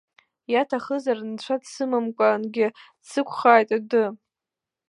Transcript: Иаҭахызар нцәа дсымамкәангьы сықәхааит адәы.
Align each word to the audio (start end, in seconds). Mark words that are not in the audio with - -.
Иаҭахызар 0.51 1.19
нцәа 1.31 1.55
дсымамкәангьы 1.61 2.67
сықәхааит 3.09 3.69
адәы. 3.77 4.05